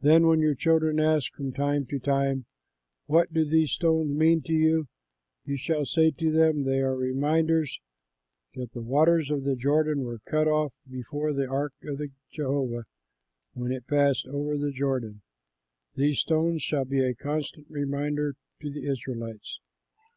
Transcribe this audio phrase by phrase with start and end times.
[0.00, 2.44] Then when your children ask from time to time:
[3.06, 4.86] 'What do these stones mean to you?'
[5.44, 7.80] you shall say to them, 'They are reminders
[8.54, 12.00] that the waters of the Jordan were cut off before the ark of
[12.30, 12.84] Jehovah,
[13.54, 15.22] when it passed over the Jordan.'
[15.96, 19.58] These stones shall be a constant reminder to the Israelites."